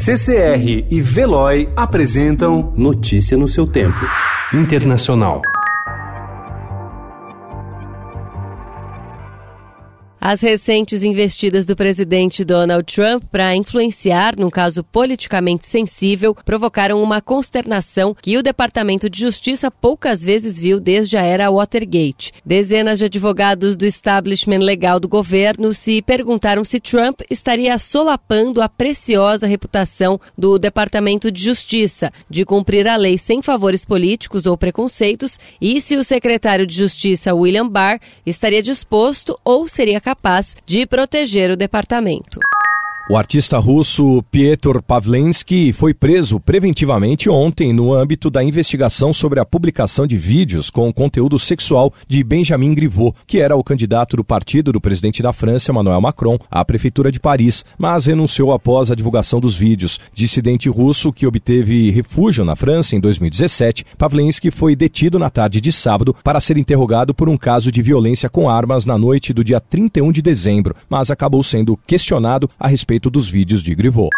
CCR 0.00 0.86
e 0.88 1.00
Veloy 1.02 1.68
apresentam 1.74 2.72
Notícia 2.76 3.36
no 3.36 3.48
seu 3.48 3.66
tempo. 3.66 3.98
Internacional. 4.54 5.42
As 10.20 10.40
recentes 10.40 11.04
investidas 11.04 11.64
do 11.64 11.76
presidente 11.76 12.44
Donald 12.44 12.92
Trump 12.92 13.22
para 13.30 13.54
influenciar 13.54 14.36
num 14.36 14.50
caso 14.50 14.82
politicamente 14.82 15.68
sensível 15.68 16.34
provocaram 16.34 17.00
uma 17.00 17.22
consternação 17.22 18.16
que 18.20 18.36
o 18.36 18.42
Departamento 18.42 19.08
de 19.08 19.20
Justiça 19.20 19.70
poucas 19.70 20.24
vezes 20.24 20.58
viu 20.58 20.80
desde 20.80 21.16
a 21.16 21.22
era 21.22 21.52
Watergate. 21.52 22.32
Dezenas 22.44 22.98
de 22.98 23.04
advogados 23.04 23.76
do 23.76 23.86
establishment 23.86 24.58
legal 24.58 24.98
do 24.98 25.06
governo 25.06 25.72
se 25.72 26.02
perguntaram 26.02 26.64
se 26.64 26.80
Trump 26.80 27.20
estaria 27.30 27.78
solapando 27.78 28.60
a 28.60 28.68
preciosa 28.68 29.46
reputação 29.46 30.20
do 30.36 30.58
Departamento 30.58 31.30
de 31.30 31.44
Justiça 31.44 32.12
de 32.28 32.44
cumprir 32.44 32.88
a 32.88 32.96
lei 32.96 33.18
sem 33.18 33.40
favores 33.40 33.84
políticos 33.84 34.46
ou 34.46 34.58
preconceitos 34.58 35.38
e 35.60 35.80
se 35.80 35.96
o 35.96 36.02
secretário 36.02 36.66
de 36.66 36.74
Justiça 36.74 37.32
William 37.32 37.68
Barr 37.68 38.00
estaria 38.26 38.60
disposto 38.60 39.38
ou 39.44 39.68
seria 39.68 40.00
capaz 40.08 40.56
de 40.64 40.86
proteger 40.86 41.50
o 41.50 41.56
departamento. 41.56 42.40
O 43.10 43.16
artista 43.16 43.56
russo 43.56 44.22
Piotr 44.30 44.82
Pavlensky 44.86 45.72
foi 45.72 45.94
preso 45.94 46.38
preventivamente 46.38 47.30
ontem 47.30 47.72
no 47.72 47.94
âmbito 47.94 48.28
da 48.28 48.44
investigação 48.44 49.14
sobre 49.14 49.40
a 49.40 49.46
publicação 49.46 50.06
de 50.06 50.18
vídeos 50.18 50.68
com 50.68 50.92
conteúdo 50.92 51.38
sexual 51.38 51.90
de 52.06 52.22
Benjamin 52.22 52.74
Griveaux, 52.74 53.16
que 53.26 53.40
era 53.40 53.56
o 53.56 53.64
candidato 53.64 54.14
do 54.18 54.22
partido 54.22 54.74
do 54.74 54.78
presidente 54.80 55.22
da 55.22 55.32
França, 55.32 55.70
Emmanuel 55.70 56.02
Macron, 56.02 56.38
à 56.50 56.62
prefeitura 56.62 57.10
de 57.10 57.18
Paris, 57.18 57.64
mas 57.78 58.04
renunciou 58.04 58.52
após 58.52 58.90
a 58.90 58.94
divulgação 58.94 59.40
dos 59.40 59.56
vídeos. 59.56 59.98
Dissidente 60.12 60.68
russo 60.68 61.10
que 61.10 61.26
obteve 61.26 61.90
refúgio 61.90 62.44
na 62.44 62.54
França 62.54 62.94
em 62.94 63.00
2017, 63.00 63.86
Pavlensky 63.96 64.50
foi 64.50 64.76
detido 64.76 65.18
na 65.18 65.30
tarde 65.30 65.62
de 65.62 65.72
sábado 65.72 66.14
para 66.22 66.42
ser 66.42 66.58
interrogado 66.58 67.14
por 67.14 67.30
um 67.30 67.38
caso 67.38 67.72
de 67.72 67.80
violência 67.80 68.28
com 68.28 68.50
armas 68.50 68.84
na 68.84 68.98
noite 68.98 69.32
do 69.32 69.42
dia 69.42 69.60
31 69.60 70.12
de 70.12 70.20
dezembro, 70.20 70.76
mas 70.90 71.10
acabou 71.10 71.42
sendo 71.42 71.74
questionado 71.86 72.50
a 72.60 72.68
respeito 72.68 72.97
respeito 72.98 73.10
dos 73.10 73.30
vídeos 73.30 73.62
de 73.62 73.74
Griveaux. 73.74 74.10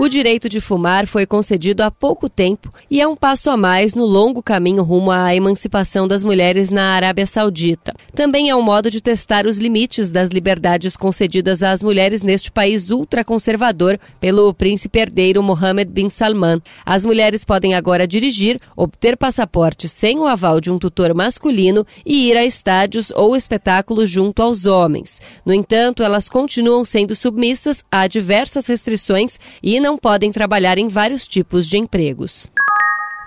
O 0.00 0.08
direito 0.08 0.48
de 0.48 0.60
fumar 0.60 1.08
foi 1.08 1.26
concedido 1.26 1.82
há 1.82 1.90
pouco 1.90 2.28
tempo 2.28 2.70
e 2.88 3.00
é 3.00 3.08
um 3.08 3.16
passo 3.16 3.50
a 3.50 3.56
mais 3.56 3.96
no 3.96 4.06
longo 4.06 4.40
caminho 4.40 4.84
rumo 4.84 5.10
à 5.10 5.34
emancipação 5.34 6.06
das 6.06 6.22
mulheres 6.22 6.70
na 6.70 6.92
Arábia 6.92 7.26
Saudita. 7.26 7.92
Também 8.14 8.48
é 8.48 8.54
um 8.54 8.62
modo 8.62 8.92
de 8.92 9.00
testar 9.00 9.44
os 9.44 9.58
limites 9.58 10.12
das 10.12 10.30
liberdades 10.30 10.96
concedidas 10.96 11.64
às 11.64 11.82
mulheres 11.82 12.22
neste 12.22 12.48
país 12.48 12.90
ultraconservador 12.90 13.98
pelo 14.20 14.54
príncipe 14.54 15.00
herdeiro 15.00 15.42
Mohammed 15.42 15.90
bin 15.90 16.08
Salman. 16.08 16.62
As 16.86 17.04
mulheres 17.04 17.44
podem 17.44 17.74
agora 17.74 18.06
dirigir, 18.06 18.60
obter 18.76 19.16
passaporte 19.16 19.88
sem 19.88 20.20
o 20.20 20.28
aval 20.28 20.60
de 20.60 20.70
um 20.70 20.78
tutor 20.78 21.12
masculino 21.12 21.84
e 22.06 22.30
ir 22.30 22.36
a 22.36 22.44
estádios 22.44 23.10
ou 23.10 23.34
espetáculos 23.34 24.08
junto 24.08 24.42
aos 24.42 24.64
homens. 24.64 25.20
No 25.44 25.52
entanto, 25.52 26.04
elas 26.04 26.28
continuam 26.28 26.84
sendo 26.84 27.16
submissas 27.16 27.82
a 27.90 28.06
diversas 28.06 28.64
restrições 28.68 29.40
e 29.60 29.80
não 29.80 29.87
não 29.88 29.96
podem 29.96 30.30
trabalhar 30.30 30.76
em 30.76 30.86
vários 30.86 31.26
tipos 31.26 31.66
de 31.66 31.78
empregos. 31.78 32.46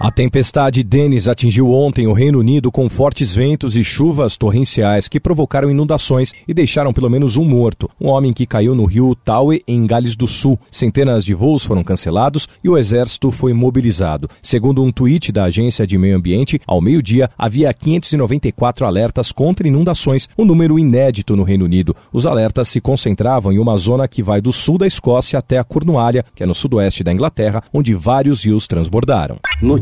A 0.03 0.09
tempestade 0.09 0.81
Dennis 0.81 1.27
atingiu 1.27 1.69
ontem 1.69 2.07
o 2.07 2.13
Reino 2.13 2.39
Unido 2.39 2.71
com 2.71 2.89
fortes 2.89 3.35
ventos 3.35 3.75
e 3.75 3.83
chuvas 3.83 4.35
torrenciais 4.35 5.07
que 5.07 5.19
provocaram 5.19 5.69
inundações 5.69 6.33
e 6.47 6.55
deixaram 6.55 6.91
pelo 6.91 7.07
menos 7.07 7.37
um 7.37 7.45
morto, 7.45 7.87
um 8.01 8.07
homem 8.07 8.33
que 8.33 8.47
caiu 8.47 8.73
no 8.73 8.85
rio 8.85 9.13
Tawe, 9.13 9.61
em 9.67 9.85
Gales 9.85 10.15
do 10.15 10.25
Sul. 10.25 10.59
Centenas 10.71 11.23
de 11.23 11.35
voos 11.35 11.63
foram 11.63 11.83
cancelados 11.83 12.47
e 12.63 12.67
o 12.67 12.79
exército 12.79 13.29
foi 13.29 13.53
mobilizado. 13.53 14.27
Segundo 14.41 14.83
um 14.83 14.91
tweet 14.91 15.31
da 15.31 15.43
Agência 15.43 15.85
de 15.85 15.99
Meio 15.99 16.17
Ambiente, 16.17 16.59
ao 16.65 16.81
meio-dia 16.81 17.29
havia 17.37 17.71
594 17.71 18.87
alertas 18.87 19.31
contra 19.31 19.67
inundações, 19.67 20.27
um 20.35 20.45
número 20.45 20.79
inédito 20.79 21.35
no 21.35 21.43
Reino 21.43 21.65
Unido. 21.65 21.95
Os 22.11 22.25
alertas 22.25 22.69
se 22.69 22.81
concentravam 22.81 23.53
em 23.53 23.59
uma 23.59 23.77
zona 23.77 24.07
que 24.07 24.23
vai 24.23 24.41
do 24.41 24.51
sul 24.51 24.79
da 24.79 24.87
Escócia 24.87 25.37
até 25.37 25.59
a 25.59 25.63
Cornualha, 25.63 26.25
que 26.33 26.41
é 26.41 26.47
no 26.47 26.55
sudoeste 26.55 27.03
da 27.03 27.13
Inglaterra, 27.13 27.61
onde 27.71 27.93
vários 27.93 28.43
rios 28.43 28.65
transbordaram. 28.65 29.37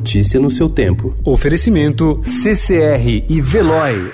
Notícia 0.09 0.40
no 0.40 0.50
seu 0.50 0.68
tempo. 0.68 1.14
Oferecimento 1.24 2.20
CCR 2.24 3.25
e 3.30 3.42
Veloy. 3.42 4.12